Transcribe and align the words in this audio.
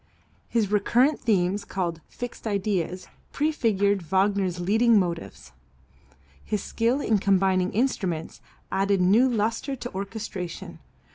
His 0.49 0.71
recurrent 0.71 1.19
themes, 1.19 1.63
called 1.63 2.01
"fixed 2.09 2.47
ideas," 2.47 3.05
prefigured 3.31 4.01
Wagner's 4.01 4.59
"leading 4.59 4.97
motives." 4.97 5.51
His 6.43 6.63
skill 6.63 7.01
in 7.01 7.19
combining 7.19 7.71
instruments 7.71 8.41
added 8.71 8.99
new 8.99 9.29
lustre 9.29 9.75
to 9.75 9.91
orchestration. 9.93 10.79